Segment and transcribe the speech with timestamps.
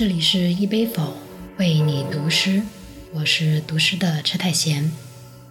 [0.00, 1.14] 这里是一杯否
[1.58, 2.62] 为你读诗，
[3.12, 4.90] 我是读诗的车太贤。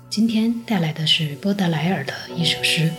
[0.09, 2.91] 今天带来的是波德莱尔的一首诗。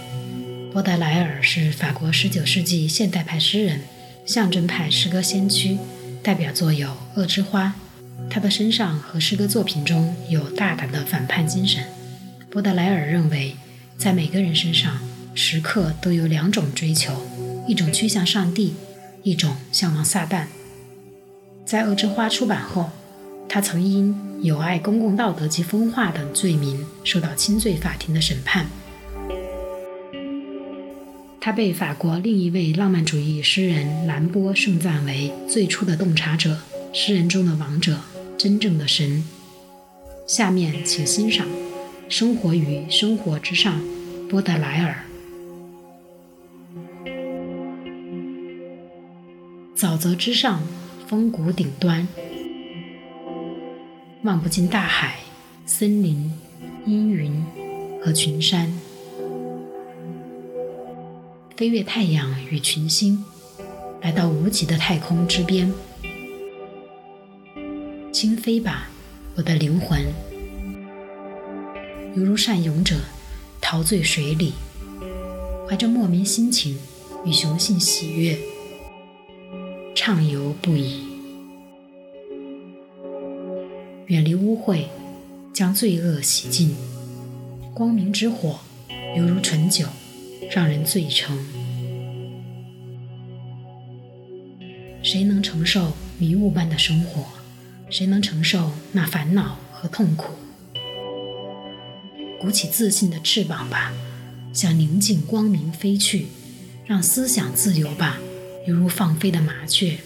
[0.72, 3.80] 波德莱尔是法国19世纪现代派诗人，
[4.24, 5.76] 象征派诗歌先驱，
[6.22, 6.86] 代表作有
[7.16, 7.74] 《恶之花》。
[8.30, 11.82] 他的身上和诗歌作品中有大胆的反叛精神。
[12.48, 13.56] 波德莱尔认为，
[13.98, 15.00] 在每个人身上，
[15.34, 17.26] 时刻都有两种追求：
[17.66, 18.74] 一种趋向上帝，
[19.24, 20.44] 一种向往撒旦。
[21.70, 22.90] 在《恶之花》出版后，
[23.48, 28.66] 他曾因有碍公共道德及风化等罪名受到轻罪法庭的审判。
[31.40, 36.58] 他被法国另一位浪漫主义诗人兰波盛赞为最初的洞察者，
[36.92, 38.00] 诗人中的王者，
[38.36, 39.22] 真正的神。
[40.26, 41.46] 下面请欣赏
[42.08, 43.80] 《生活于生活之上》，
[44.28, 45.04] 波德莱尔。
[49.76, 50.60] 沼泽之上。
[51.10, 52.06] 峰谷顶端，
[54.22, 55.18] 望不尽大海、
[55.66, 56.32] 森林、
[56.86, 57.44] 阴云
[58.00, 58.72] 和群山，
[61.56, 63.24] 飞越太阳与群星，
[64.00, 65.74] 来到无极的太空之边。
[68.12, 68.88] 轻飞吧，
[69.34, 70.00] 我的灵魂，
[72.14, 72.94] 犹如善泳者
[73.60, 74.52] 陶醉水里，
[75.68, 76.78] 怀着莫名心情
[77.24, 78.38] 与雄性喜悦。
[80.02, 81.02] 畅游不已，
[84.06, 84.84] 远离污秽，
[85.52, 86.74] 将罪恶洗净。
[87.74, 88.60] 光明之火
[89.14, 89.84] 犹如醇酒，
[90.50, 91.38] 让人醉成。
[95.02, 97.26] 谁能承受迷雾般的生活？
[97.90, 100.32] 谁能承受那烦恼和痛苦？
[102.40, 103.92] 鼓起自信的翅膀吧，
[104.54, 106.28] 向宁静光明飞去，
[106.86, 108.18] 让思想自由吧。
[108.66, 109.96] 犹如放飞的麻雀，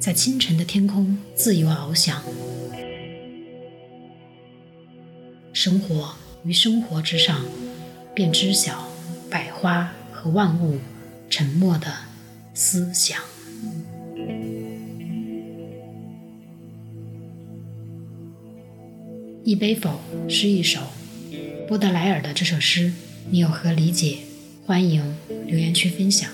[0.00, 2.22] 在清晨的天空自由翱翔。
[5.52, 7.44] 生活于生活之上，
[8.14, 8.88] 便知晓
[9.30, 10.78] 百花和万物
[11.28, 11.92] 沉默的
[12.54, 13.20] 思想。
[19.44, 20.80] 一杯否是一首
[21.68, 22.90] 波德莱尔的这首诗，
[23.30, 24.16] 你有何理解？
[24.64, 25.14] 欢迎
[25.46, 26.30] 留言区分享。